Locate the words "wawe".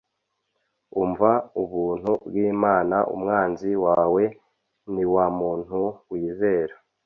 3.85-4.23